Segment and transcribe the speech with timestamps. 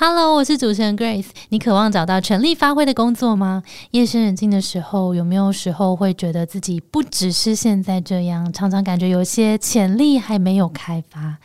[0.00, 1.26] Hello，我是主持人 Grace。
[1.48, 3.64] 你渴望找到全力发挥的工作吗？
[3.90, 11.38] 夜深人静的时候，有没有时候会觉得自己不只是现在这样，常常感觉有些潜力还没有开发？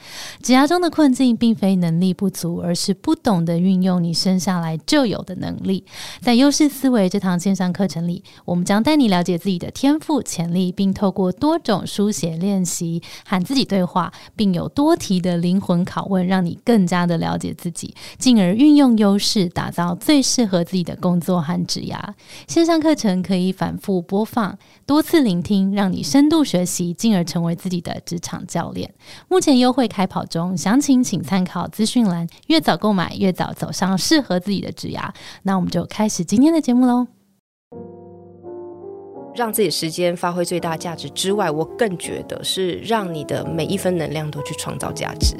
[0.44, 5.84] 职涯中的困境，并非能力不足，而是不懂得运用你生下来就有的能力。
[6.22, 18.43] 在优势思维这堂线上课程里，我们将带你了解自己的天赋潜力，并透过多种书写练习喊自己对话，并有多题的灵魂拷问，让你更加的了解自己，进而。
[18.44, 21.97] 而运用优势，打造最适合自己的工作和职涯。
[22.47, 28.93] 线上课程可以反复播放、多次聆听，让你深度学习，进而成为自己的职场教练。
[29.29, 32.28] 目前优惠开跑中，详情请参考资讯栏。
[32.47, 35.09] 越早购买，越早走上适合自己的职涯。
[35.44, 37.08] 那我们就开始今天的节目喽。
[39.36, 45.36] 让自己时间发挥最大价值之外，我更觉得是让你的每一分能量都去创造价值。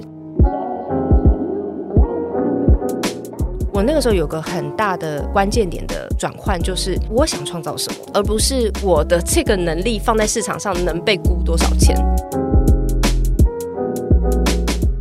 [3.74, 11.98] 我那个时候有个很大的关键点的转换，就是我想创造什么，而不是我的这个能力放在市场上能被估多少钱。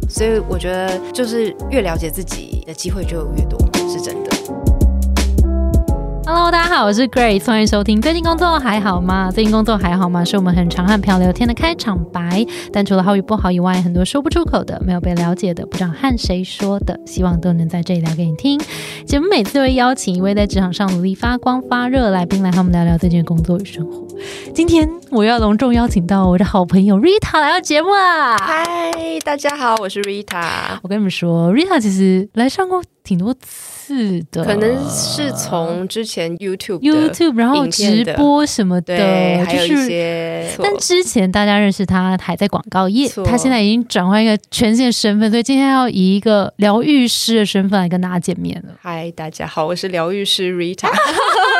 [0.09, 3.59] 所以我觉得，就是越了解自己的机会就越多，
[3.91, 4.32] 是真的。
[6.35, 8.01] Hello，大家好，我是 Grace，欢迎收听。
[8.01, 9.31] 最近工作还好吗？
[9.31, 10.25] 最近工作还好吗？
[10.25, 12.43] 是我们很长和漂聊天的开场白。
[12.73, 18.59] 但除了好与不好以外，很多说不出口的、没有被了解的、不知道和谁说的，希望都能在这里聊给你听。
[19.05, 24.03] 节目每次会邀请一位在职场上努力发光发热来宾来和我们聊聊最近的工作与生活。
[24.55, 28.39] 今天我要隆重邀请到我的好朋友 Rita 来到节目啦！
[28.39, 28.65] 嗨，
[29.23, 30.79] 大家好，我是 Rita。
[30.81, 33.72] 我跟你们说，Rita 其实来上过挺多次。
[33.93, 38.97] 是的，可能是从之前 YouTube YouTube 然后直播什么的，
[39.45, 40.51] 还有一些。
[40.59, 48.75] 但之前大家认识他还在广告业，他现在已经转换一个全新的身份，所以今天要以一个疗愈师的身份来跟大家见面了。
[48.81, 50.89] 嗨，大家好，我是疗愈师 Rita，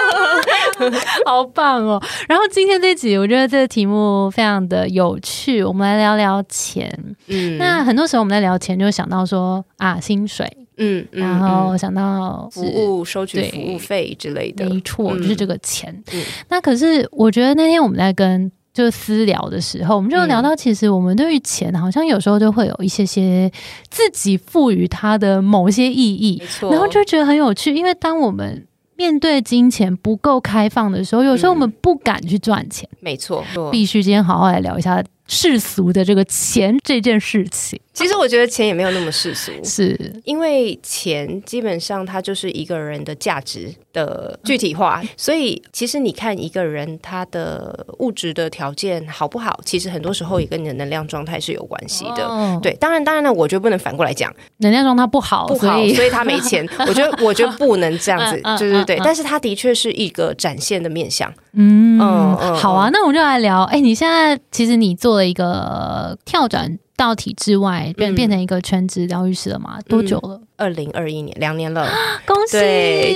[1.27, 2.03] 好棒哦！
[2.29, 6.91] 然后今天这集，我觉得这个题目非常的有趣，我们来聊聊钱。
[7.29, 10.51] 嗯，那很多时候我们在聊钱，就会想到说啊，薪水。
[10.77, 16.03] 嗯，然后想到服务收取服务费之类的，没错，就是这个钱。
[16.49, 23.53] 那可是我觉得那天我们在跟就私聊的时候，我们就聊到，其实我们对于钱好像有时候就会有一些些
[23.91, 27.75] 自己赋予它的某些意义，然后就觉得很有趣。
[27.75, 28.67] 因为当我们
[28.97, 32.89] 面对金钱不够开放的时候，有时候我们不敢去赚钱。
[33.01, 37.81] 没错，必须今天好好来聊一下世俗的这个钱这件事情。
[37.95, 39.95] 其实我觉得钱也没有那么世俗，是
[40.25, 52.59] 因为钱基本上它就是一个人的价值的具体化，所以其实你看一个人他的物质的条件好不好，其实很多时候也跟你的能量状态是有关系的。
[52.63, 56.67] 对，当然当然呢，我觉得不能反过来讲，能量状态不好不好，所以他没钱。
[56.89, 59.01] 我觉得我觉得不能这样子，对对对。
[59.05, 61.31] 但是他的确是一个展现的面相。
[61.53, 63.65] 嗯嗯，好啊，那我们就来聊。
[63.65, 66.79] 哎，你现在其实你做了一个跳转。
[66.95, 69.81] 到体制外变变成一个全职疗愈师了嘛？
[69.89, 70.41] 多久了？
[70.63, 71.89] 二零二一年，两年了，
[72.25, 72.57] 恭喜！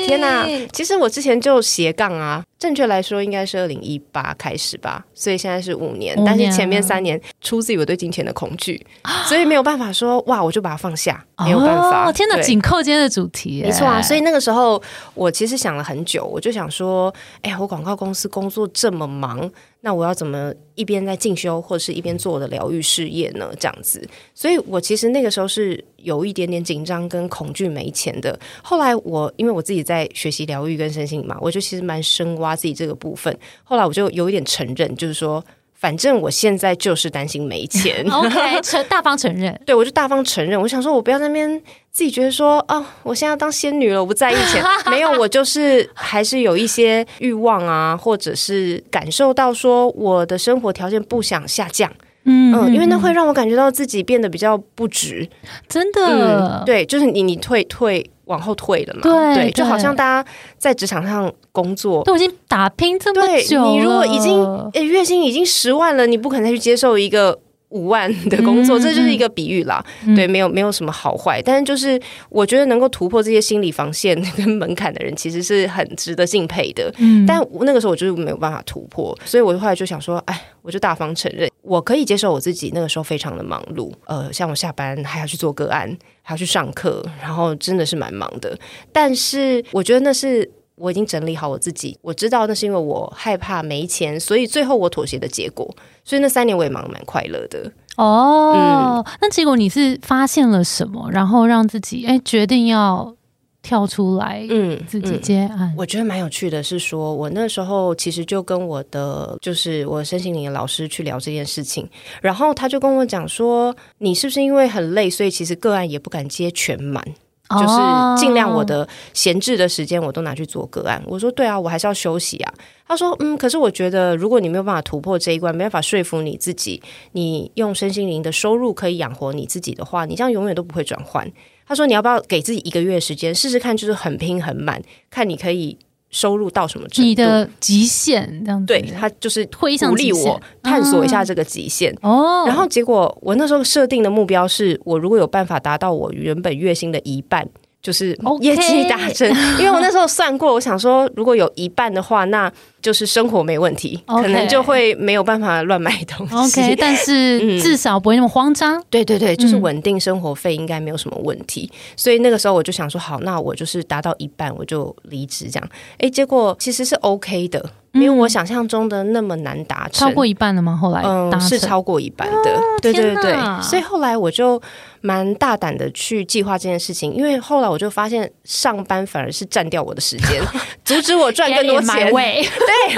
[0.07, 8.85] 天哪，其实我之前就斜杠啊，正确来说应该是二零一八开始吧，所以现在是五年，但是前面三年出自于我对金钱的恐惧，
[9.29, 12.09] 所以没有办法说哇，我就把它放下，没有办法。
[12.09, 14.03] 哦天哪，紧扣今天的主题，没错啊。
[14.03, 14.83] 所以那个时候
[15.15, 19.49] 我其实想了很久，我就想说，哎呀，我广告公司工作这么忙。
[19.83, 23.49] 那我要怎么一边在进修，或者是一边做我的疗愈事业呢？
[23.57, 28.39] 这样子，所以我其实那个时候是有一点点紧张跟恐惧没钱的。
[28.63, 33.37] 后来我因为我自己在学习疗愈跟身心嘛，我就其实蛮深挖自己这个部分。
[33.65, 35.45] 后来我就有一点承认，就是说。
[35.79, 38.03] 反正我现在就是担心没钱。
[38.11, 39.55] OK，承大方承认。
[39.67, 40.59] 对，我就大方承认。
[40.59, 41.63] 我想说，我不要在那边
[41.93, 44.65] 自己觉得说，哦，我现在要当仙女了，我不在意钱。
[44.91, 51.93] 没有，我就是还是有一些欲望啊，或者是感受到说，我的生活条件不想下降。
[52.27, 55.27] 嗯嗯，因为那会让我感觉到自己变得比较不值。
[55.69, 58.09] 真的，对，就是你你退退。
[58.27, 59.03] 往后退了嘛？
[59.03, 60.29] 对，就好像大家
[60.59, 67.39] 在职场上工作都已经打拼这么久，你如果已经诶月薪已经十万了，你不可能再去接受一个
[67.71, 69.85] 五万的工作，这就是一个比喻啦。
[70.15, 76.93] 对，没有没有什么好坏，但是就是我觉得能够突破这些心理防线 跟门槛的人，其实是很值得敬佩的。
[76.99, 85.97] 嗯，但那个时候我就是没有办法突破，所以我后来就想说，哎，我就大方承认，我可以接受我自己那个时候非常的忙碌，呃，像我下班还要去做个案。
[86.29, 88.59] 还要去上课，然后真的是蛮忙的。
[88.93, 95.75] 但是我觉得那是我已经整理好我自己，我知道那是因为我害怕没钱，所以最后我妥协的结果。
[96.05, 97.73] 所以那三年我也忙蛮快乐的。
[97.97, 103.17] 哦，那结果你是发现了什么，然后让自己哎决定要
[103.63, 105.75] 跳出来，嗯，自己接案。
[105.77, 111.89] 我觉得蛮有趣的，是说我那时候其实就跟我的就是我身心灵的老师去聊这件事情，
[112.21, 117.03] 然后他就跟我讲说，你是不是因为很累，所以其实个案也不敢接全满。
[117.51, 121.03] 就是尽量我的闲置的时间我都拿去做个案。
[121.07, 122.53] 我说对啊，我还是要休息啊。
[122.89, 126.83] 他说嗯，可是我觉得如果你没有办法突破这一关，没办法说服你自己，
[127.13, 131.31] 你用身心灵的收入可以养活你自己的话，你这样永远都不会转换。
[131.67, 135.77] 他说你要不要给自己一个月时间试试看，就是很拼很满，看你可以。
[136.11, 137.09] 收入到什么程度？
[137.09, 142.45] 你的极限这样子，对他就是鼓励我探索一下这个极限哦。
[142.47, 147.49] 然后结果我那时候设定的目标是我如果有办法达到我原本月薪的一半。
[147.83, 149.29] 就是业绩达成，
[149.61, 152.53] 因为我那时候算过，我想说如果有一半的话，那
[152.87, 156.61] 就是生活没问题，可能就会没有办法乱买东西。
[156.61, 158.81] OK， 但是至少不会那么慌张。
[158.89, 161.69] 对对对，就是稳定生活费应该没有什么问题。
[161.97, 165.69] 所以那个时候我就想说，好，那我就是达到一半我就离职这样。
[165.99, 167.69] 哎，结果其实是 OK 的。
[167.93, 170.77] 没有我想象中的那么难达成，超过一半了吗？
[170.77, 174.61] 后来嗯是超过一半的，对对对，所以后来我就
[175.01, 180.43] 蛮大胆的去计划这件事情，因为后来我就发现上班反而是占掉我的时间，
[180.85, 182.13] 阻止我赚更多钱。
[182.13, 182.45] 对，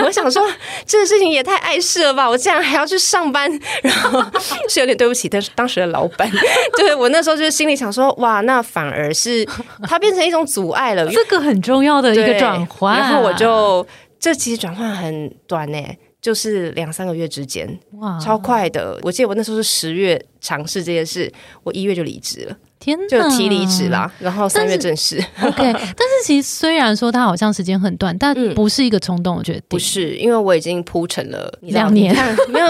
[0.04, 0.42] 我想说
[0.86, 2.28] 这个事情也太碍事了吧！
[2.28, 3.50] 我竟然还要去上班，
[3.82, 4.22] 然后
[4.68, 6.30] 是有点对不起，但是当时的老板，
[6.76, 9.46] 对我那时候就是心里想说，哇，那反而是
[9.82, 13.86] 它变成一种阻碍了，这个很重要的一个转换，然后我就。
[14.20, 15.80] 这其实转换很短呢，
[16.20, 18.98] 就是两三个月之间，哇，超快的。
[19.02, 21.32] 我记得我那时候是十月尝试这件事，
[21.62, 25.16] 我一月就离职了，天，就提离职啦，然后三月正式。
[25.42, 32.14] OK，但是其实虽然说他好像时间很短，但不是一个冲动，我觉得不是，因为我已经铺陈了两年，
[32.48, 32.66] 没有，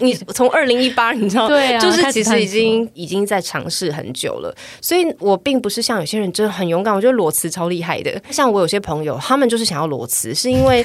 [0.00, 10.84] 你从二零一八，你知道，对啊，就是其实已经已经在尝试很久了，所以我并不是像有些人真的很勇敢，我觉得裸辞超厉害的，像我有些朋友，他们就是想要裸辞，是因为。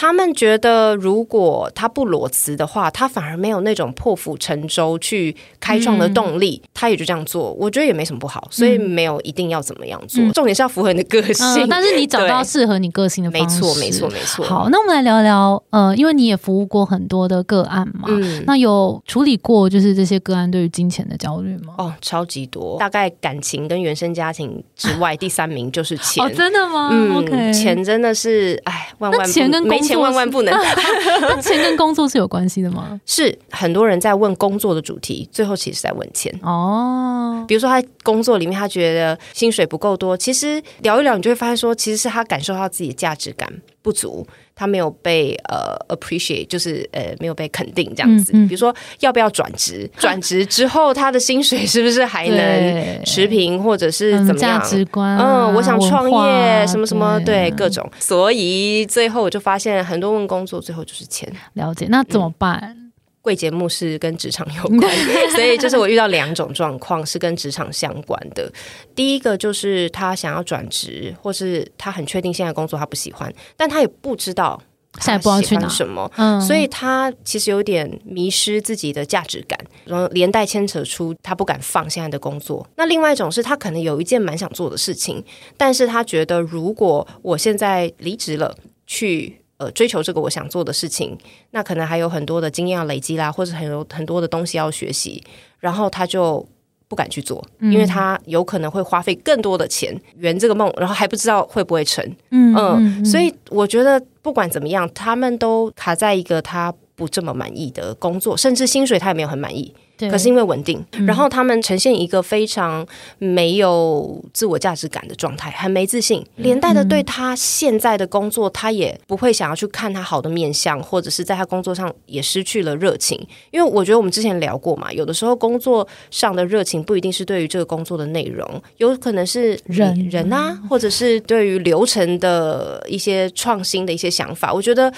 [0.00, 6.62] 他们觉得，如果他不裸辞的话，他反而没有那种破釜沉舟去开创的动力。
[6.72, 10.24] 他也就这样做，我觉得也没什么不好，所以没有一定要怎么样做。
[10.30, 13.56] 重点是要符合你的个性，但是你找到适合你个性的方式。
[13.56, 14.44] 没错，没错，没错。
[14.44, 18.08] 好，那我们来聊聊，呃，因为你也服务过很多的个案嘛，
[18.46, 21.74] 那有处理过就是这些个案对于金钱的焦虑吗？
[21.76, 26.24] 哦，超级多，大概感情跟原生家庭之外， 第三名就是钱。
[26.24, 26.90] 哦，真的吗？
[26.92, 30.52] 嗯，钱真的是，哎，万万钱跟没钱万万不能。
[31.20, 33.00] 那钱跟工作是有关系的吗？
[33.06, 37.44] 是很多人在问工作的主题，最后其实在问钱哦。
[37.46, 43.50] 比如说他工作里面他觉得薪水不够多，其实聊一聊，你就会发现说，其实是他感受到自己的价值感
[43.82, 48.32] 不足，他没有被呃 appreciate，就是呃没有被肯定这样子。
[48.32, 49.88] 比如说要不要转职？
[49.98, 54.58] 转职之后他的薪水是不是还能持平，或者是怎么样？
[54.60, 55.16] 价值观？
[55.18, 57.88] 嗯，我想创业，什么什么，对各种。
[57.98, 61.30] 所以最后我就发现，很多问工作，最后就是钱。
[61.54, 62.87] 了解，那怎么办？
[63.28, 64.90] 贵节目是跟职场有关，
[65.36, 68.50] 所以就是我遇到两种状况是跟职场相关的。
[68.94, 74.58] 第一个就是他想要转职，或是他很确定现在工作他不喜欢，但他也不知道
[74.94, 82.66] 他喜欢什么，嗯所以他其实有点迷失自己的价值感，然后连带牵扯出他不敢放现在的工作。
[82.76, 85.22] 那另外一种是他可能有一件蛮想做的事情，
[85.58, 88.56] 但是他觉得如果我现在离职了，
[88.86, 89.42] 去。
[89.58, 91.18] 呃，追求这个我想做的事情，
[91.50, 95.22] 那可能还有很多的经验要累积啦，或者很有很多的东西要学习，
[95.58, 96.46] 然后他就
[96.86, 102.04] 不敢去做，因为他有可能会花费更多的钱圆这个梦，然后还不知道会不会成。
[102.30, 109.72] 嗯，所以我觉得不管怎么样，他们都卡在一个他不这么满意的工作，甚至薪水他也没有很满意。
[110.10, 112.86] 可是因为稳定，然后他们呈现一个非常
[113.18, 123.18] 没有自我价值感的状态，很没自信，连带的对他现在的工作，他也不会想要去看他好的面相，或者是在他工作上也失去了热情。
[123.50, 134.54] 因为我觉得我们之前聊过嘛，有的时候工作上的热情不一定是对于这个工作的内容，有可能是人人啊，或者是对于流程的一些创新的一些想法。
[134.54, 134.92] 我觉得。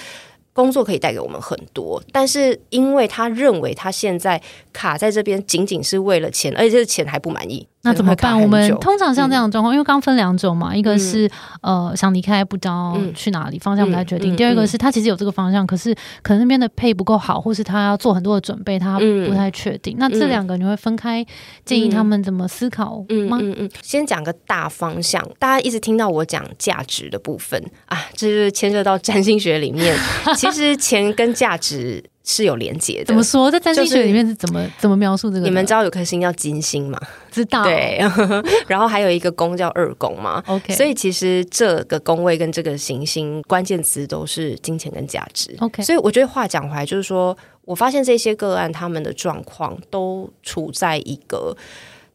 [0.53, 4.41] 工作可以带给我们很多，但是因为他认为他现在
[4.73, 7.67] 卡在这边，仅仅是为了钱，而且这个钱还不满意。
[7.83, 8.39] 那怎么办？
[8.39, 11.29] 我们通常像这样的状况，因为刚分两种嘛，一个是
[11.61, 19.95] 呃想离开不知道去哪里，方向不太决定；第二个是他其实有这个方向，可是可能那边的配不够好，或是他要做很多的准备，他不太确定。
[19.97, 21.25] 那这两个你会分开
[21.65, 23.37] 建议他们怎么思考吗？
[23.41, 29.97] 嗯嗯，先讲个大方向，大家一直听到我讲价值的部分啊，这是牵涉到占星学里面，
[30.37, 32.10] 其实钱跟价值。
[32.23, 33.05] 是有连接的。
[33.05, 33.49] 怎么说？
[33.49, 35.45] 在占星学里面是怎么怎么描述这个？
[35.45, 36.99] 你们知道有颗星叫金星吗？
[37.31, 37.63] 知道？
[37.63, 37.99] 对，
[38.67, 40.43] 然后还有一个宫叫二宫嘛。
[40.47, 45.55] ，OK，所以其实这个宫位跟这个行星关键词都是金钱跟价值。
[45.59, 47.35] OK 所以我觉得话讲回来，就是说
[47.65, 51.55] 我发现这些个案他们的状况都处在一个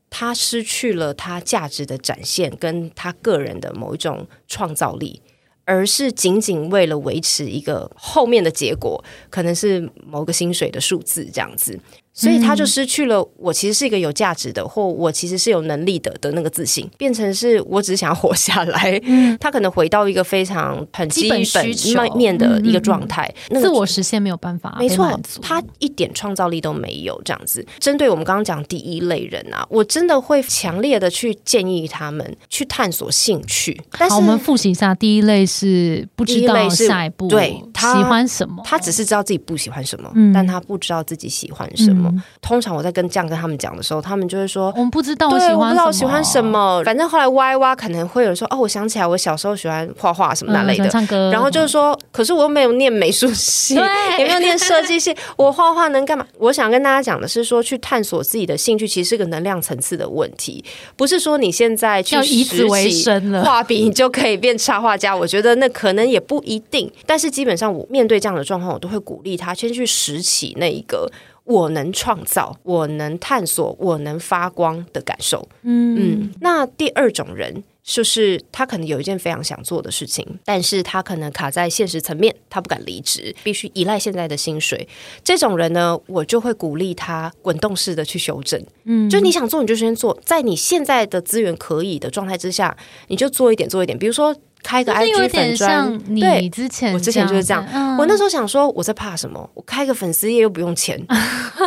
[0.08, 5.20] 他失去了他价值的展现，跟他个人的某一种创造力。
[5.66, 11.78] 而是仅仅为了维持一个后面的结果，可能是某个薪水的数字这样子，
[12.16, 18.98] 所以他就失去了我其实是一个有价值的，或我其实是有能力的的那个自信，变成是我只是想要活下来。
[19.38, 21.44] 他可能回到一个非常很基基本
[21.74, 27.64] 需面的一个状态，那个自我实现没有办法没错他一点创造力都没有，这样子。
[27.78, 33.78] 针对我们刚刚讲第一类人啊，我真的会强烈的去建议他们去探索兴趣。
[33.98, 42.05] 但是好，我们复习一下，第一类是不第知道是下一步对他喜欢什么，他只是知道自己不喜欢什么，嗯但他不知道自己喜欢什么。
[42.12, 44.72] 嗯通常我在跟这样跟他们讲的时候，他们就会说。
[44.76, 46.80] 我们不知道我对，喜欢我不知道我喜欢什，么。
[46.84, 51.30] 反正后来挖一挖，可能会有人说：“哦，我想起来，我小时候喜欢画画什么那嗯类的。
[51.30, 53.74] 然后就是说，可是我又没有念美术系，
[54.18, 56.24] 也没有念设计系，我画画能干嘛？
[56.38, 60.64] 我想跟大家讲的是说，去探索自己的兴趣，其实是个能量层次的问题，
[60.96, 63.42] 不是说你现在去要以此为生了。
[63.44, 66.90] 画笔你就可以变插画家，我觉得那可能也不一定。
[67.04, 71.10] 但是基本上，我面对这样的状况，我都会鼓励他先去拾起那一个
[71.46, 75.48] 我能创造、我能探索、我能发光的感受。
[75.62, 77.64] 嗯嗯，那第二种人。
[77.88, 84.88] 就是他可能有一件非常想做的事情，但是他可能卡在现实层面，他不敢离职，必须依赖现在的薪水。
[85.22, 88.60] 这种人呢，我就会鼓励他滚动式的去修正。
[88.86, 92.76] 嗯就你想做，你就先做，在你现在的资源可以的状态之下，
[93.06, 93.96] 你就做一点，做一点。
[93.96, 94.34] 比如说
[94.66, 96.48] 开个 IG 粉砖像，你对。
[96.48, 99.48] 之前我之前就是这样嗯我那时候想说，我在怕什么？
[99.54, 101.00] 我开个粉丝页又不用钱，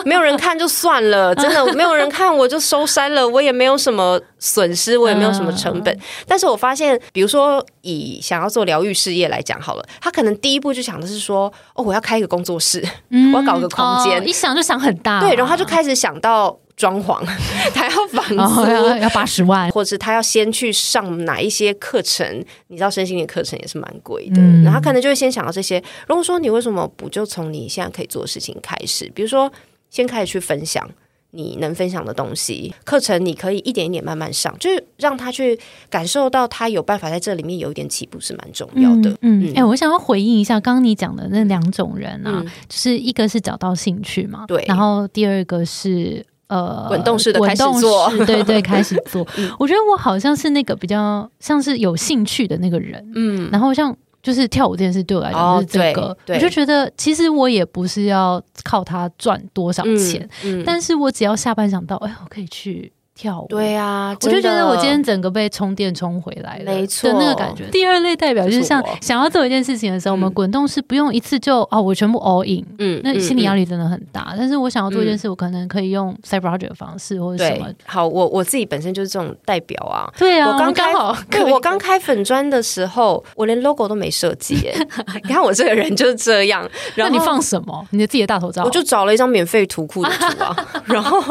[0.03, 5.97] 没有人看就算了，真的没有人看我就收山了，我也没有什么损失，我也没有什么成本。
[6.27, 17.21] 但是我发现，比如说以想要做疗愈事业来讲好了，他可能第一步就想的是说，哦，我要开一个工作室，嗯我要搞个空间哦一想就想很大，对，然后他就开始想到装潢，
[17.75, 22.25] 他要房然后要八十万，或者是他要先去上哪一些课程？
[22.67, 25.83] 你知道身心灵课程也是蛮贵的，嗯然后他可能就会先想到这些。
[26.07, 29.51] 如果说你为什么不就从你现在可以做的事情开始，比如说
[29.89, 30.89] 先开始去分享
[31.31, 35.59] 你能分享的东西，课程你可以一点一点慢慢上，就是让他去
[35.89, 39.13] 感受到他有办法在这里面有一点起步是蛮重要的。
[39.21, 46.25] 嗯，哎、我想要回应一下刚刚你讲的那两种人啊，嗯就是一个是找到兴趣嘛，对然后第二个是。
[46.49, 49.25] 呃，滚动式的开始做式对对，开始 做。
[49.37, 49.49] 嗯。
[49.57, 60.63] 我觉得我好像是那个比较像是有兴趣的那个人，嗯，然后像就是跳舞这件事对我来讲是这个，我就觉得其实我也不是要靠它赚多少钱，嗯，嗯。
[60.65, 67.65] 但是我只要下班想到，哎，我可以去跳舞，对啊，我就觉得我今天整个被充电充回来了，没错那个感觉。
[67.71, 73.59] 第二类代表就是像想要做一件事情的时候，我们嗯滚动是不用一次就哦，我全部 all in，嗯那心理压力。
[73.69, 74.33] 真的很大。
[74.35, 80.09] 但是我想要做一件事，我可能可以用 side project 的方式或者什对么。，好，我我自己本身就是这种代表啊。
[80.17, 84.73] 对啊，我刚开刚好 对我刚开粉砖的时候，我连 logo 都没设计耶。
[85.23, 86.67] 你看我这个人就是这样。
[86.95, 87.85] 那然后你放什么？
[87.91, 88.63] 你的自己的大头照？
[88.63, 91.21] 我就找了一张免费图库的图啊， 然后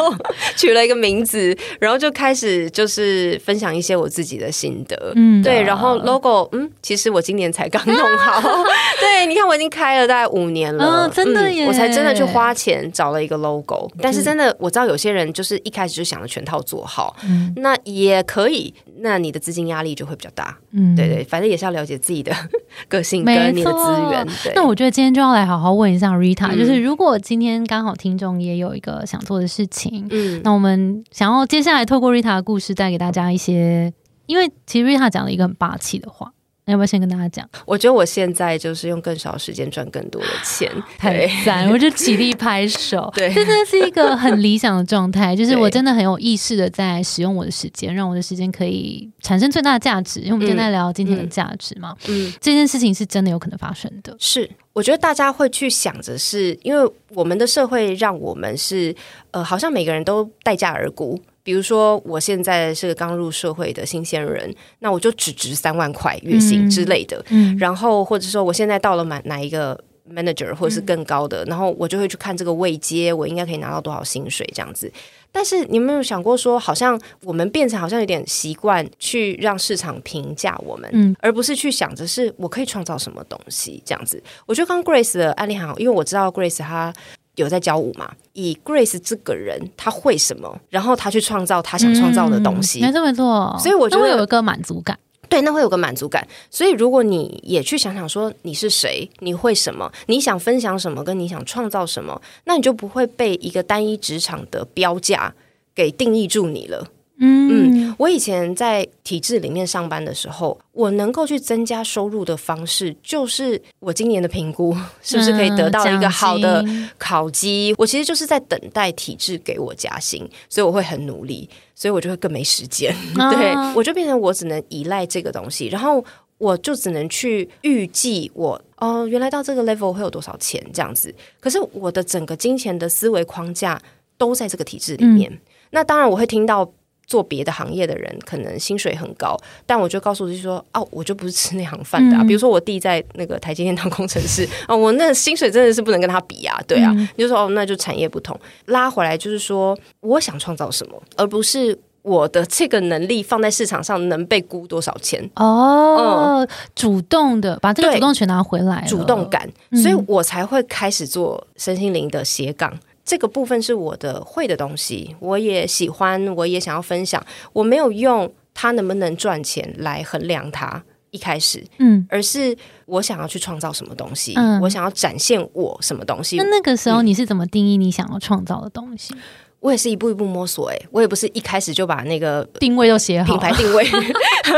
[0.55, 5.13] 取了一个名字，然后就开始就是分享一些我自己的心得。
[5.15, 8.41] 嗯对，然后 logo，嗯，其实我今年才刚弄好。
[9.01, 13.91] 对，你看我已经开了大概五年了，嗯真的耶我才真的去花钱找了一个 logo。
[14.01, 20.57] 但是真的，我知道有些人就是一开始就想着全套做好，嗯那也可以，那你的资金压力就会比较大。
[20.73, 22.33] 嗯对对，反正也是要了解自己的
[22.89, 23.79] 个性没跟你的资
[24.11, 24.27] 源。
[24.45, 33.93] 对，那我觉得今天就要来好好问一下 Rita，、嗯就是如果今天刚好听众也有一个想做的事情，嗯那我们想要接下来透过 Rita 的故事带给大家一些，
[34.27, 36.33] 因为其实 Rita 讲了一个很霸气的话，
[36.67, 37.49] 那要不要先跟大家讲？
[37.65, 41.71] 我觉得我现在就是用更少时间赚更多的钱，太赞！
[41.71, 43.11] 我就起立拍手。
[43.17, 50.21] 对这真的是一个很理想的状态， 就是我真的很有意识的在使用我的时间，让我的时间可以产生最大的价值。
[50.21, 54.15] 因为我们今天在聊今天的价值嘛，嗯，这件事情是真的有可能发生的。
[54.19, 54.51] 是。
[54.75, 58.95] 我觉得大家会去想着是，因为我们的社会让我们是，
[59.33, 61.19] 呃，好像每个人都待价而沽。
[61.49, 67.25] 比如说，我现在是个刚入社会的新鲜人，那我就只值三万块月薪嗯之类的。
[67.31, 74.93] 嗯，然后或者说我现在到了满哪一个 manager 或者是更高的，然后我就会去看这个位阶，我应该可以拿到多少薪水这样子。
[75.33, 84.23] 但是你有没有想过说，好像我们变成好像有点习惯去让市场评价我们，嗯，而不是去想着是我可以创造什么东西这样子。
[84.45, 86.93] 我觉得刚 Grace 的案例很好，因为我知道 Grace 她
[87.39, 93.57] 有在教舞嘛，以 Grace 这个人他会什么，然后他去创造他想创造的东西，没错没错。
[93.59, 94.99] 所以我觉得有一个满足感。
[95.29, 96.27] 对，那会有个满足感。
[96.51, 105.35] 所以，如果你也去想想说你是谁，你会什么，你想分享什么，跟你想创造什么，那你就不会被一个单一职场的标价
[105.75, 106.87] 给定义住你了。
[107.21, 116.65] 嗯，我以前在体制里面上班的时候，我能够去增加收入的方式，就是我今年的评估 是不是可以得到一个好的
[116.97, 117.75] 考绩。
[117.77, 122.95] 我其实就是在等待体制给我加薪，所以我会很努力，所以我就会更没时间。
[123.33, 126.05] 对我就变成我只能依赖这个东西，然后
[126.39, 131.13] 我就只能去预计我哦，原来到这个 level 会有多少钱这样子。
[131.41, 133.81] 可是我的整个金钱的思维框架
[134.17, 135.37] 都在这个体制里面。
[135.71, 136.71] 那当然我会听到。
[137.09, 139.35] 做别的行业的人可能薪水很高，
[139.65, 142.23] 但我就告诉自己说：哦，我就不是吃那行饭的啊。
[142.23, 146.93] 比如说我弟在那个台积电当工程师，哦，我那薪水真的是不能跟他比啊，对啊。
[147.17, 156.47] 你就说哦，那就产业不同，拉回来就是说，我想创造什么，而不是我的这个能力放在市场上能被估多少钱哦。
[156.75, 159.51] 主动的把这个主动权拿回来，主动感，
[159.83, 162.71] 所以我才会开始做身心灵的斜杠。
[163.09, 167.25] 这个部分是我的会的东西，我也喜欢，我也想要分享。
[167.55, 176.37] 我没有用它能不能赚钱来衡量它，一开始，嗯，而是我想要去创造什么东西，我想要展现我什么东西。
[176.37, 179.15] 那那个时候你是怎么定义你想要创造的东西？
[179.61, 183.85] 我也是一步一步摸索，哎，我也不是一开始就把那个定位都写好，品牌定位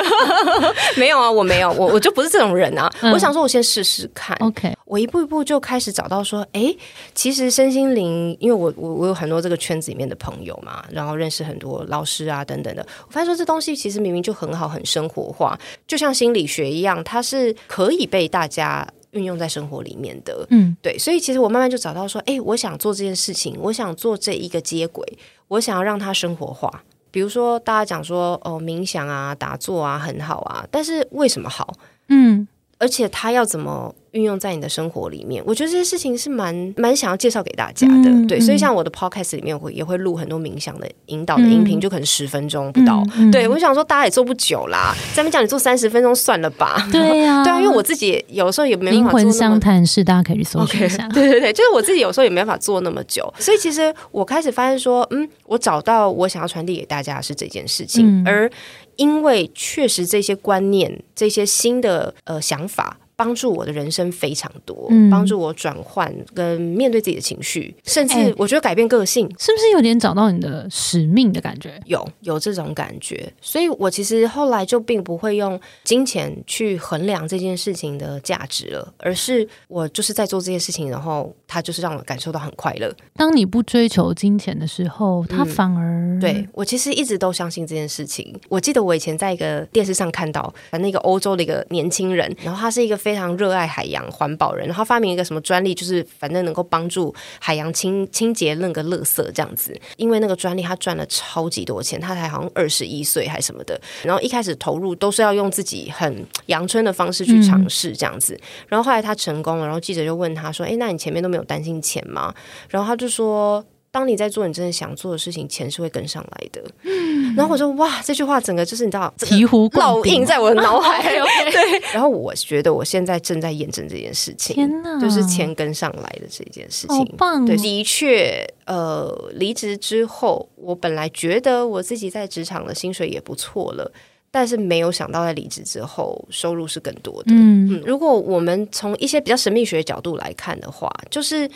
[0.97, 2.90] 没有啊，我没有，我我就不是这种人啊。
[3.12, 4.75] 我想说，我先试试看，OK。
[4.85, 6.75] 我一步一步就开始找到说，哎，
[7.14, 18.87] 其实身心灵，因为我我我有很多这个圈子里面的朋友嘛，然后认识很多老师啊等等的，我发现说这东西其实明明就很好，很生活化，就像心理学一样，它是可以被大家。
[19.12, 25.05] 运用在生活里面的，嗯，对，所以其实我慢慢就找到说，哎，我想做这件事情，我想做这一个接轨，
[25.49, 26.83] 我想要让它生活化。
[27.11, 31.75] 比如说，大家讲说，哦，冥想啊，打坐啊，很好啊，但是为什么好？
[32.09, 32.47] 嗯，
[32.79, 33.95] 而且它要怎么？
[34.12, 43.02] 运用在你的生活里面，我觉得这些事情是蛮蛮想要介绍给大家的，对，所以像我的 podcast 里面会也会录很多冥想的引导的音频，就可能十分钟不到。
[43.30, 46.89] 对我想说，大家也做不久啦，咱们讲你做三十分钟算了吧。
[46.91, 51.06] 对呀， 对啊，因为我自己有时候也没灵魂相谈室，大家可以去搜一下。
[51.08, 58.50] 对对对，就是我自己有时候也没办法做那么久，所以其实我开始发现说，嗯，我找到我想要传递给大家是这件事情，而
[58.97, 62.99] 因为确实这些观念、这些新的呃想法。
[63.21, 71.78] 帮助我的人生非常多，帮助我转换跟面对自己的情绪，甚至我觉得改变个性，是不是有点找到你的使命的感觉？
[71.85, 82.91] 有有这种感觉，所以我其实后来就并不会用金钱去衡量这件事情的价值了，而是我就是在做这件事情，然后它就是让我感受到很快乐。
[83.17, 88.35] 当你不追求金钱的时候，它反而对我其实一直都相信这件事情。
[88.49, 99.76] 我记得我以前在一个电视上看到那个欧洲的一个年轻人，然后他是一个非非常热爱海洋环保人，然后发明一个什么专利，就是反正能够帮助海洋清清洁那个垃圾这样子。
[99.96, 103.80] 因为那个专利，他赚了超级多钱，他才好像二十一岁还什么的。
[104.04, 108.38] 然后一开始投入都是要用自己很阳春的方式去尝试这样子。
[108.68, 112.32] 然后后来他成功了，然后记者就问他说：“哎，那你前面都没有担心钱吗？”
[112.70, 113.64] 然后他就说。
[113.93, 116.63] 当你在做你真的想做的事情，钱是会跟上来的。
[116.83, 121.03] 嗯，然后我说哇，这句话整个就是你知道，醍醐烙印在我的脑海。
[121.50, 124.55] 对，然后我觉得我现在正在验证这件事情。
[124.55, 127.45] 天哪，就是钱跟上来的这件事情，好棒！
[127.45, 133.91] 对，的确，呃，离职之后，我本来觉得我自己在职场的薪水也不错了，
[134.31, 137.33] 但是没有想到在离职之后收入是更多的。
[137.35, 141.50] 嗯，如果我们从一些比较神秘学角度来看的话，就是。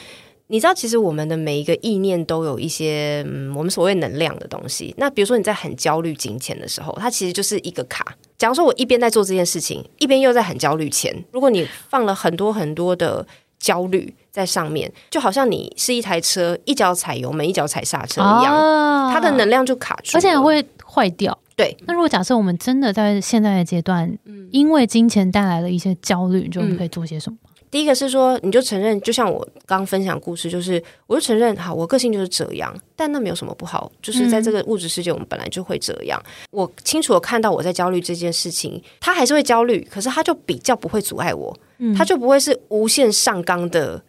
[0.55, 4.95] 你知道，其实我们的每一个意念都有一些，嗯，我们所谓能量的东西。
[4.99, 8.15] 那比如说你在很焦虑金钱的时候，它其实就是一个卡。
[8.39, 13.27] 假如说我一边在做这件事情，一边又在很焦虑钱，如果你放了很多很多的
[13.59, 21.37] 焦虑在上面，就好像你是一台车，一脚踩油门，一脚踩刹车一样，它的能量就卡住，而且会坏掉。
[21.57, 21.77] 对。
[21.85, 27.37] 那如果假设我们真的在现在的阶段，嗯因为金钱带来了一些焦虑，就可以做些什么？
[27.75, 36.23] 第一个是说，你就承认，就像我刚分享故事，就是我就承认，好，我个性就是这样，但那没有什么不好，就是在这个物质世界，我们本来就会这样。
[36.53, 41.53] 我清楚的看到我在焦虑这件事情，他还是会焦虑，可是他就比较不会阻碍我，
[41.97, 44.01] 他就不会是无限上纲的。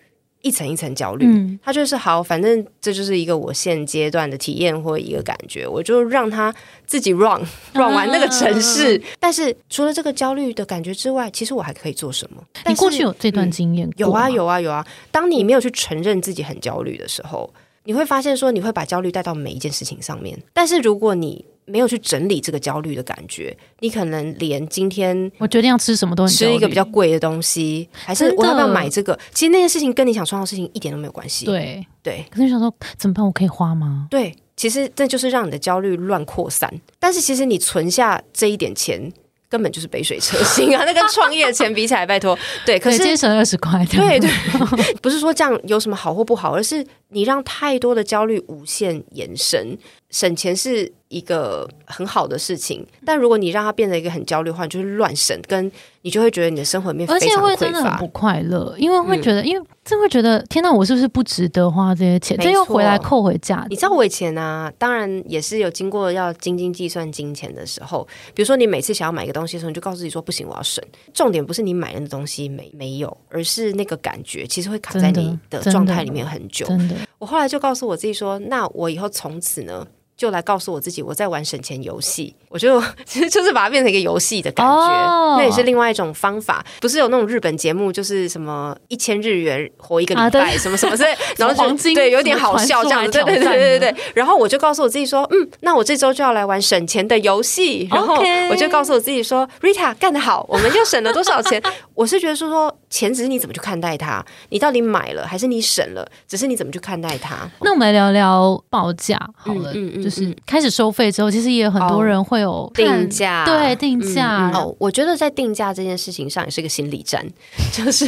[0.45, 6.53] 一层一层焦虑，他就是好，反正这就是一个我现阶段的体验或一个感觉，我就让他
[6.85, 7.41] 自己 run
[7.73, 9.01] run 完那个城市。
[9.19, 12.43] 但是除了这个焦虑的感觉之外，其实我还可以做什么？
[12.67, 13.89] 你过去有这段经验？
[13.97, 14.85] 有啊，有啊，有啊。
[15.09, 17.51] 当你没有去承认自己很焦虑的时候，
[17.85, 20.37] 你会发现说你会把焦虑带到每一件事情上面。
[20.53, 29.17] 但是如果你没有去整理这个焦虑的感觉，你可能连今天我决定要吃什么东西，吃一个比较贵的东西，还是我要不要买这个？
[29.33, 31.45] 其实那件事情跟你想创造的事情一点都没有关系。
[31.45, 33.25] 对对，可是你想说怎么办？
[33.25, 34.07] 我可以花吗？
[34.09, 36.71] 对，其实这就是让你的焦虑乱扩散。
[36.99, 39.11] 但是其实你存下这一点钱。
[39.47, 40.83] 根本就是杯水车薪啊！
[40.83, 44.29] 那跟创业钱比起来，拜托，对，可是节省二十块，对对，
[45.01, 49.77] 不是说这样有什么好或不好，而是你让太多的焦虑无限延伸。
[50.11, 55.69] 省钱是一个很好的事情，但如果你让它变成一个很焦虑的话，就是乱省，跟
[56.01, 62.37] 你就会觉得你的生活里面而且会真的很不快乐，因为会觉得，因为真会觉得，天哪，我是不是不值得花这些钱？
[62.37, 63.65] 这又回来扣回价。
[63.69, 70.83] 你知道我以前呢，当然也是有经过要斤斤计算金钱的时候，比如说你每次想要买一个东西的时候，你就告诉自己说不行，我要省。
[71.13, 76.65] 重点不是你买的东西没没有，而是那个感觉其实会卡在你的状态里面很久。
[76.67, 79.85] 真的，我后来就告诉我自己说，那我以后从此呢。
[80.17, 86.65] 就来告诉我自己，我在玩省钱游戏，我就 其实就是把它变成一个游戏的感觉，那也是另外一种方法。
[86.79, 90.95] 不是有那种日本节目，就是什么一千日元活一个礼拜，什么什么，
[91.37, 93.95] 然后就对有点好笑这样子，对对对对对对。
[94.13, 97.87] 然后我就告诉我自己说，嗯，那我这周就要来玩省钱的游戏。
[97.91, 98.15] 然后
[98.49, 101.61] 我就告诉我自己说，Rita 干得好，我们又省了多少钱？
[101.93, 107.49] 我是觉得说说钱只是你怎么去看待它，你到底买了还是你省了，只是你怎么去看待它。
[107.61, 110.03] 那我们来聊聊报价好了，嗯嗯。
[110.03, 114.49] 就是开始收费之后，其实也有很多人会有定价，对定价。
[114.51, 117.25] 哦，我觉得在定价这件事情上也是个心理战，
[117.73, 118.05] 就是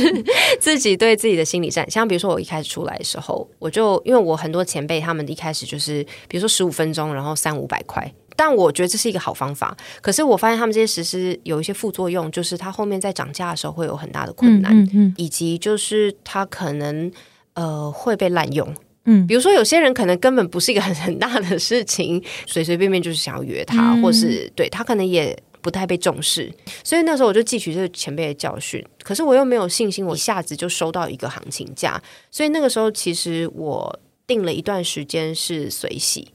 [0.59, 1.89] 自己对自己的心理战。
[1.89, 8.11] 像比如说我一开始出来的时候，我就因为我很多前辈他们一开始就是，比如说十五分钟，然后三五百块。
[8.37, 9.75] 但我觉得这是一个好方法。
[9.99, 17.11] 可是我发现他们这些实施有一些副作用，就是它后面在涨价的时候会有很大的困难，以及就是它可能
[17.55, 18.73] 呃会被滥用。
[19.05, 26.51] 嗯，比如说有些人可能根本不是一个很很大的事情，随随便便就是想要约他，或是对他可能也不太被重视，
[26.83, 28.85] 所以那时候我就汲取这个前辈的教训。
[29.01, 36.27] 可是我又没有信心，我一下子就收到一个行情价，所以那个时候其实我定了一段时间是随喜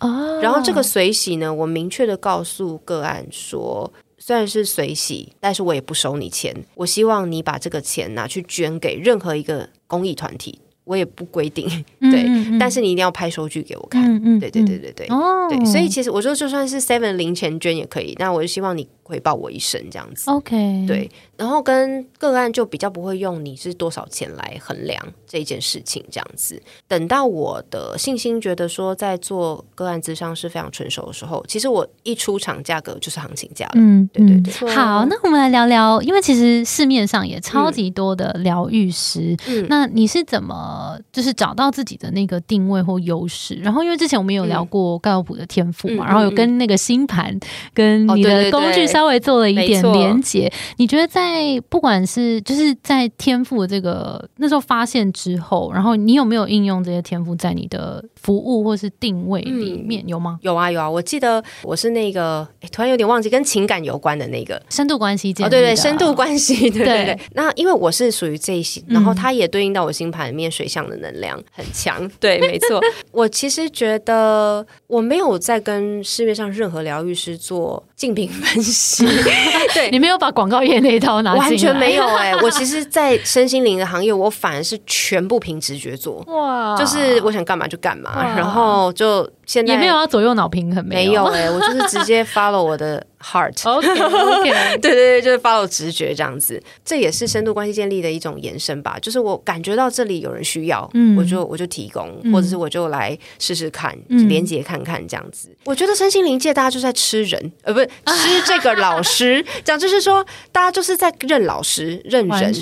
[0.00, 10.60] 哦，然后这个随喜呢，我明确的告诉个案说，虽然是随喜，但是我也不收你钱，我希望你把这个钱拿去捐给任何一个公益团体。
[10.90, 11.68] 我也不规定，
[12.00, 15.48] 对，但是你一定要拍收据给我看，对对对对对，哦。
[15.48, 18.88] 对，所以其实我说就算是 seven 零钱捐也可以，那我就希望你。
[19.10, 26.62] 回报我一生这样子，OK，对，然后跟个案就比较不会用你是多少钱来衡量这件事情这样子。
[26.86, 33.72] 等到我的信心觉得说在做个案之上是非常成熟的时候，其实我一出厂价格就是行情价了。
[33.74, 34.72] 嗯，对对对。
[34.72, 39.36] 好，那我们来聊聊，因为其实市面上也超级多的疗愈师，
[39.68, 40.79] 那你是怎么
[41.10, 43.54] 就是找到自己的那个定位或优势？
[43.54, 47.34] 然后因为之前我们有聊过盖洛普的天赋嘛，然后有跟那个星盘
[47.72, 48.80] 跟你的工具。
[48.90, 60.38] 稍微做了一点连接，你觉得在不管是就是在天赋这个那时候发现之后，然后你有没有应用这些天赋在你的服务或是定位里面有吗？
[60.42, 67.18] 有啊有啊，我记得我是那个突然有点忘记跟情感有关的那个深度关系，哦对对，深度关系， 对对对。
[67.34, 72.80] 那因为我是属于这一型，然后它也对应到我星盘里面水象的能量很强， 对，没错。
[73.10, 79.06] 我其实觉得我没有在跟市面上任何疗愈师做竞品分析。
[79.74, 82.34] 对你没有把广告业那一套拿完全没有哎！
[82.42, 93.04] 我其实，在身心灵的行业，我反而是全部凭直觉做哇，就是我想干嘛就干嘛，然后就现在也没有要左右脑平衡，没有哎，我就是直接 follow 我的。
[93.22, 93.86] Heart，OK，
[94.80, 98.98] 对对对，就是 follow 直觉这样子，这也是深度关系建立的一种延伸吧。
[99.00, 105.54] 就是我感觉到这里有人需要，嗯，我就我就提供，或者是我就来试试看，连接看看这样子。
[105.64, 112.52] 我觉得身心灵界大家就在吃人，呃，不是 吃这个老师，讲就是说大家就是在认老师、认人，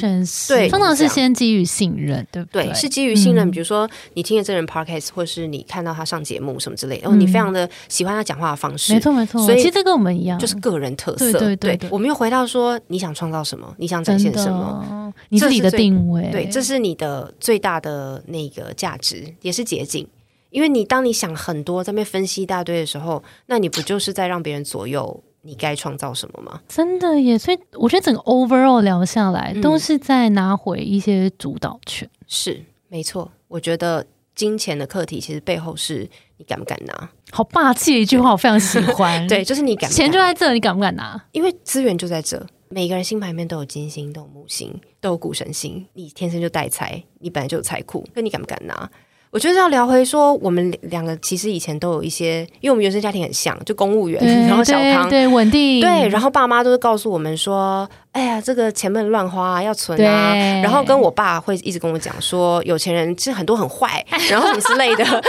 [0.49, 2.75] 对，通常是先基于信任，对不对？
[2.75, 3.49] 是基于信任。
[3.51, 9.40] 比如说你听了这人 podcast，或是你看到他上节目什么之类，然后你非常的喜欢他讲话的方式，没错没错。
[9.44, 10.38] 所以其实这跟我们一样。
[10.38, 11.32] 就是个人特色。
[11.32, 13.72] 对对对对我们又回到说，你想创造什么？
[13.78, 14.58] 你想展现什么？
[14.58, 15.14] 么？
[15.28, 20.06] 你自己的定位，对，这是你的最大的那个价值，也是捷径。
[20.50, 26.61] 因为你当你想很多，在那边分析一大堆的时候，那你不就是在让别人左右你该创造什么吗？
[26.66, 27.37] 真的耶。
[27.37, 32.08] 所以我觉得整个 overall 聊下来，嗯都是在拿回一些主导权。
[32.26, 33.30] 是，没错。
[33.48, 36.08] 我觉得金钱的课题其实背后是
[36.38, 37.11] 你敢不敢拿？
[37.31, 39.24] 好霸气的一句话，我非常喜欢。
[39.29, 41.20] 对，就是你敢钱就在这，你敢不敢拿？
[41.33, 45.85] 因为资源就在这，每个人星盘里面都有金星，都有木星，都有谷神星。
[45.92, 48.90] 你天生就带财，你本来就有财库，那你敢不敢拿？
[49.31, 60.35] 我觉得要聊回说，我们两个其实以前都有一些，因为我们原生家庭很像，就公务员，然后小康，对对稳定，对，然后爸妈都是告诉我们说，哎呀，这个钱不能乱花、要存啊。
[60.62, 65.05] 然后跟我爸会一直跟我讲说，有钱人其实很多很坏， 然后什么之类的。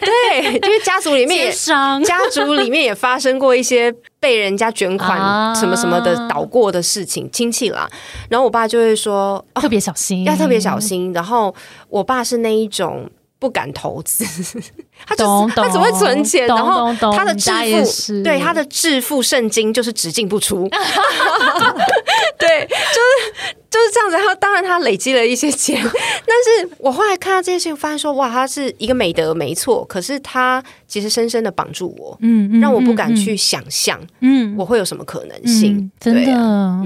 [0.00, 7.88] 对，因为家族里面也家族里面也发生过一些被人家卷款啊什么什么的倒过的事情，亲戚啦。
[8.28, 11.12] 然后我爸就会说，哦，特别小心，要特别小心。
[11.12, 11.52] 然后
[11.88, 13.10] 我爸是那一种。
[13.38, 14.24] 不敢投资，
[15.06, 17.50] 他就懂懂是他只会存钱，然后他的致
[17.84, 20.68] 富，对他的致富圣经就是只进不出，
[22.38, 24.16] 对，就是就是这样子。
[24.16, 35.90] 然后当然他累积了一些钱， 但是我后来看到这些事情，发现说哇，他是一个美德没错，可是他其实深深的绑住我，嗯，嗯让我不敢，嗯去想象嗯，我会有什么可能嗯性。
[36.00, 36.32] 真的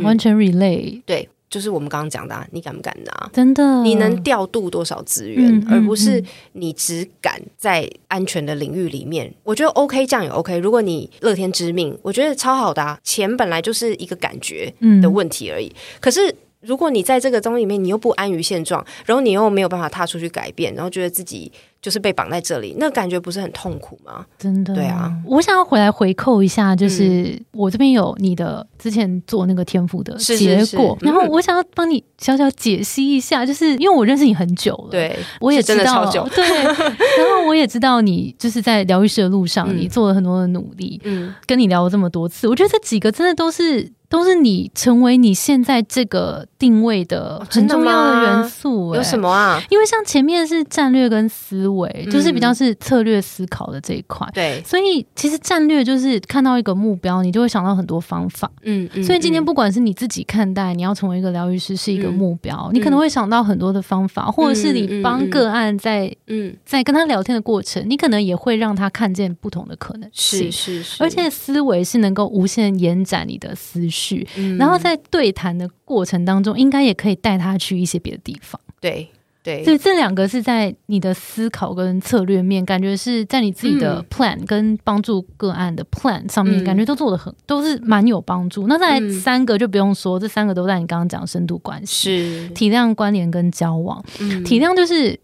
[0.03, 3.31] 完全 relate，对，就是我们刚刚讲的、啊，你敢不敢拿？
[3.31, 9.31] 真的，你能调度多少资源，而不是你只敢在安全的领域里面。
[9.43, 10.57] 我觉得 OK，这样也 OK。
[10.57, 12.99] 如果你乐天知命，我觉得超好的、啊。
[13.05, 15.71] 钱本来就是一个感觉嗯的问题而已。
[16.01, 24.25] 可是如果你在这个中里面，你又不安于现状，然后你又没有办法踏出去改变，然后觉得自己就是被绑在这里，那感觉不是很痛苦吗？
[24.38, 34.90] 真的对啊，我想要回来回扣一下，嗯就是我这边有你的之前做那个天赋的是是结是果，嗯然后我想要帮你小小解析一下，就是因为我认识你很久了，。
[34.90, 36.29] 对，我也真知道，的超久。
[36.35, 41.01] 对，然后我也知道你就是在疗愈师的路上，嗯你做了很多的努力。
[41.03, 48.98] 嗯，跟你聊了这么多次，我觉得这几个真的都是都是你成为你现在这个定位的很重要的元素、欸。
[48.98, 49.59] 有什么啊？
[49.70, 54.29] 因为像前面是战略跟思维，就是比嗯较是策略思考的这一块。
[54.35, 58.53] 对，所以其实战略就是看到一个目标，你就会想到很多方法。
[58.64, 70.53] 嗯嗯所以今天嗯不管是你自己看待你要成为一个疗愈师是一个嗯目标，你可能会想到很多的方法，或者是你帮个案在嗯在跟他聊天的过程，你可能也会让他看见不同的可能性是性。
[70.53, 74.02] 是是，而且思维是能够无限延展你的思绪，
[74.37, 74.57] 嗯。
[74.59, 78.61] 然后在对谈的过程当中，应该也可以带他去一些别的地方。
[78.81, 79.09] 对
[79.43, 79.65] 对。
[79.65, 84.07] 所以这两个是在你的思考跟策略面，感觉是在你自己的嗯。
[84.11, 86.65] plan 跟帮助个案的 plan 上面，嗯。
[86.65, 88.67] 感觉都做的很，都是蛮有帮助。
[88.67, 89.12] 那再来嗯。
[89.12, 92.49] 三个就不用说，这三个都在你刚刚讲深度关系、是。
[92.51, 94.05] 体谅、关联跟交往。
[94.21, 94.43] 嗯。
[94.45, 95.19] 体谅就是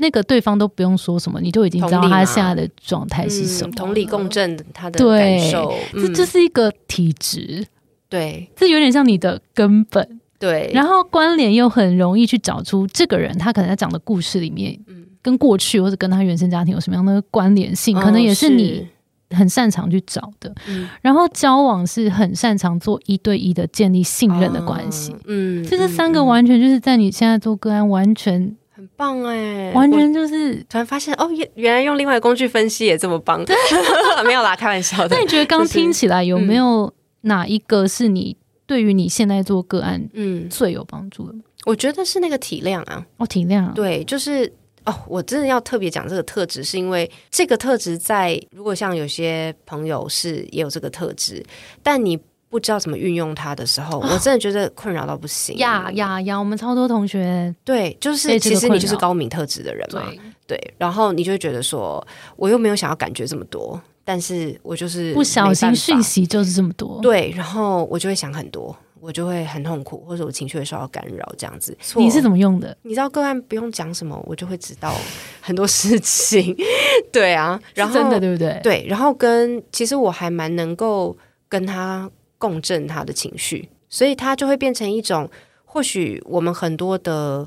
[0.00, 2.24] 那个对方都不用说什么，你就已经知道他同理嘛。
[2.24, 4.30] 现在的状态是什么、嗯同理共。
[4.30, 6.14] 振他的对感受，这嗯。
[6.14, 7.66] 这是一个体质，
[8.08, 10.20] 对这有点像你的根本。
[10.38, 18.86] 对，然后关联又很容易去找出这个人他可能在讲的故事里面，嗯跟过去或者跟他原生家庭有什么样的关联性，哦可能也是你
[19.30, 20.54] 很擅长去找的。
[20.68, 25.10] 嗯然后交往是很擅长做一对一的建立信任的关系。
[25.12, 30.54] 哦嗯，这这三个嗯完全就是在你现在做个案，完全很棒哎，完全就是。
[30.68, 33.44] 突然发现哦，原原来用另外的工具分析也这么棒，
[34.24, 35.20] 没有啦，开玩笑的那。
[35.20, 36.90] 你觉得刚就是听起来有没有
[37.22, 41.32] 哪一个是你对于你现在做个案嗯，最有帮助的？
[41.32, 41.40] 吗？
[41.66, 44.50] 我觉得是那个体谅啊，哦，体谅，对，就是
[44.84, 51.44] 哦，我真的要特别讲这个特质，是因为这个特质在如果像有些朋友是也有这个特质，
[51.82, 55.58] 但你不知道怎么运用它的时候，我真的觉得困扰到不行。
[55.58, 56.38] 呀呀呀！
[56.38, 60.18] 我们超多同学对，就是其实你就是高敏特质的人嘛，对。
[60.46, 62.02] 对，然后你就会觉得说，
[62.36, 63.78] 我又没有想要感觉这么多，
[64.08, 66.98] 但是我就是不小心讯息就是这么多。
[67.02, 71.76] 对，然后我就会想很多，我就会很痛苦，或者我情绪会受到干扰，这样子。
[71.94, 72.22] 你是？
[72.22, 72.74] 怎么用的？
[72.84, 74.94] 你知道个案不用讲什么，我就会知道
[75.42, 76.56] 很多事情。
[77.12, 78.58] 对啊，然后是真的对不对？
[78.62, 81.14] 对，然后跟其实我还蛮能够
[81.46, 85.28] 跟他共振他的情绪，所以他就会变成一种，
[85.66, 87.46] 或许我们很多的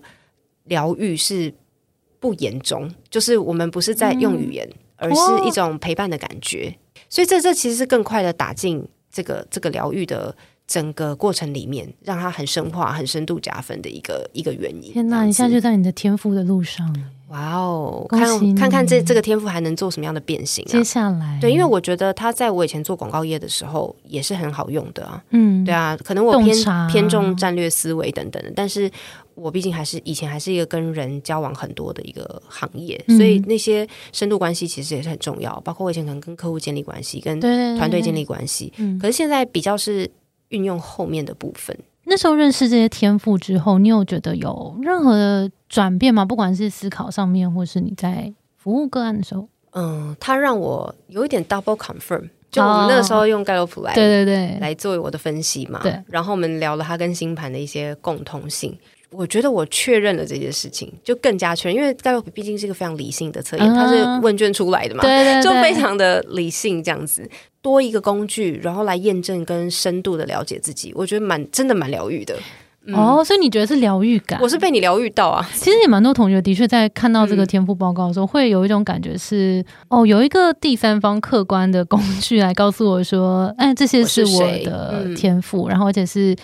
[0.66, 1.52] 疗愈是
[2.20, 4.70] 不言中，就是我们不是在用语言，
[5.02, 6.74] 而是一种陪伴的感觉。
[7.10, 10.34] 所以这这其实是更快的打进这个这个疗愈的
[10.66, 14.94] 整个过程里面让它很深化、很深度加分的一个一个原因。
[14.94, 16.96] 天哪，你现在就在你的天赋的路上。
[17.28, 20.84] 哇哦，看看看这这个天赋还能做什么样的变形啊接？
[20.84, 25.24] 下来，对，因为我觉得他在我以前做广告业的时候也是很好用的啊。
[25.30, 26.54] 嗯，对啊，可能我偏
[26.90, 28.92] 偏重战略思维等等的，但是
[29.36, 35.60] 我毕竟还是以前还是一个跟人交往很多的一个行业，嗯所以那些深度关系其实也是很重要。
[35.62, 40.10] 包括我以前可能跟客户建立关系，跟团队建立关系，嗯可是现在比较是
[40.50, 41.78] 运用后面的部分。
[42.04, 46.26] 那时候认识这些天赋之后，你有觉得有任何的转变吗？
[46.26, 52.30] 不管是思考上面，或是你在服务个案的时候，嗯，它让我有一点 double confirm。
[52.50, 58.78] 就我们那个时候用盖洛普来、对对对，来作为我的分析嘛，对然后我们聊了它跟星盘的一些共通性。
[59.12, 67.30] 我觉得我确认了这件事情，就更加确认，因为盖洛普毕竟是一个非常理性的测验，嗯它是问卷出来的嘛，对对对，就非常的理性这样子。
[67.62, 72.36] 多一个工具，然后来验证跟深度的了解自己，我觉得蛮真的蛮疗愈的。
[72.88, 74.40] 嗯哦，所以你觉得是疗愈感？
[74.42, 75.48] 我是被你疗愈到啊！
[75.54, 86.36] 其实也蛮多同学的确在看到这个嗯天赋报告的时候，会有一种感觉是，哦，有一个第三方客观的工具来告诉我说，哎，这些是我的嗯天赋，然后而且是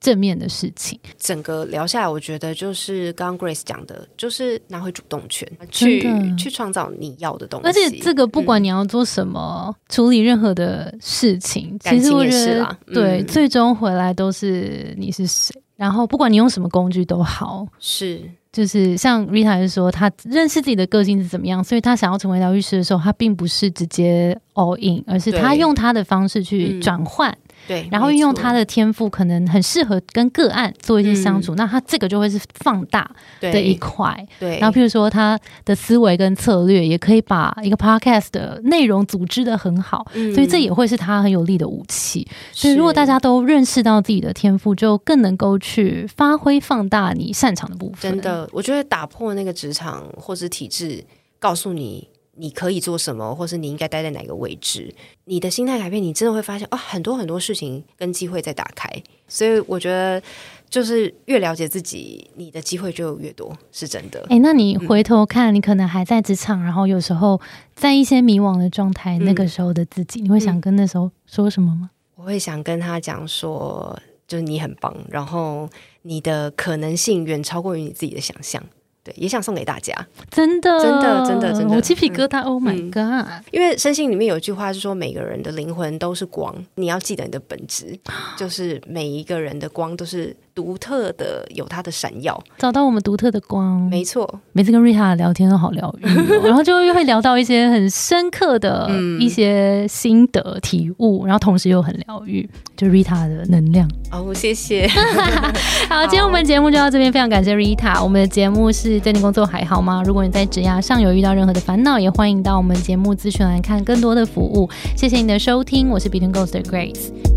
[0.00, 0.98] 正面的事情。
[1.18, 6.06] 整个聊下来，我觉得就是刚刚 Grace 讲的，就是拿回主动权，去
[6.36, 7.66] 去创造你要的东西。
[7.66, 15.54] 而且这个不管嗯你要做什么，处理任何的事情，其实我觉得对，嗯最终回来都是你是谁。
[15.76, 27.36] 然后不管你用什么工具都好，是就是像 Rita 是说，她认识自己的个性是怎么样，所以她想要成为疗愈师的时候，她并不是直接 all in，而是她用她的方式去嗯转换，
[27.68, 33.06] 对，然后运用他的的天赋，可能很适合跟个案做一些相处，那他这个就会是放大
[33.38, 34.26] 的一块。
[34.40, 42.26] 对，然后，譬如说，他的思维跟策略也可以把一个 podcast 的内容组织的很好，嗯所以这也会是他很有力的武器。
[42.50, 48.10] 所以，如果大家都认识到自己的天赋，就更能够去发挥放大你擅长的部分。
[48.10, 51.04] 真，的，我觉得打破那个职场或是体制，
[51.38, 54.94] 告诉你你可以做什么，或是你应该待在哪个位置，
[55.24, 58.88] 你的心态改变，你真的会发现哦，很多很多事情跟机会在打开。
[59.28, 60.22] 所以我觉得，
[60.70, 64.24] 就是越了解自己，你的机会就越多，是真的。
[64.28, 67.40] 哎，那你回头看，你可能还在职场，然后有时候
[67.74, 71.90] 在一些迷惘的状态，嗯那个时候的自己，你会想跟那时候说什么吗？
[72.14, 75.68] 我会想跟他讲说，就是你很棒，然后
[76.02, 78.62] 你的可能性远超过于你自己的想象。
[79.06, 79.94] 对，也想送给大家，
[80.28, 81.76] 真的，真的真的真的。
[81.76, 82.90] 我鸡皮疙瘩、o h my 嗯。
[82.90, 83.44] God！
[83.52, 87.96] 因为身心里面有一句话是说，每个人的灵魂都是光，你要记得你的本质，
[88.36, 92.42] 就是每一个人的光都是独特的，有它的闪耀。
[92.56, 103.86] 找到我们独特的光，没错，每次跟 Rita 聊天都好疗愈哦、 然后就会聊到一些很深刻的嗯一些心得体悟，然后同时又很疗愈，就 Rita 的能量。
[104.10, 104.88] 哦，谢谢。
[105.90, 108.02] 好， 今天我们节目就到这边，非常感谢 Rita。
[108.02, 110.02] 我们的节目是对你工作还好吗？
[110.06, 114.70] 如果你在职涯上有遇到任何的烦恼，也欢迎到我们节目咨询来看更多的服务。
[114.96, 117.35] 谢谢你的收听，我是 Between Ghost 的 Grace。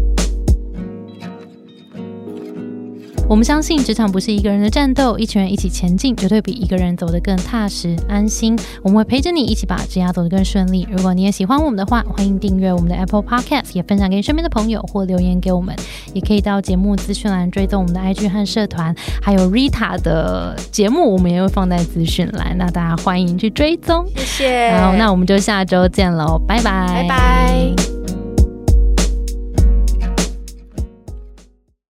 [3.30, 8.58] 我们相信职场不是一个人的战斗，一群人一起前进，绝对比一个人走得更踏实安心。
[8.82, 10.88] 我们会陪着你一起把职涯走得更顺利。
[10.92, 15.76] 如果你也喜欢我们的话，欢迎订阅我们的 Apple Podcast，也分享给身边的朋友或留言给我们。
[16.14, 24.08] 也可以到节目资讯栏追踪我们的 IG 和社团，还有 Rita 的节目，我们也会放在资讯栏，那大家欢迎去追踪。
[24.16, 24.72] 谢谢。
[24.80, 27.99] 好，那我们就下周见喽，拜拜，拜拜。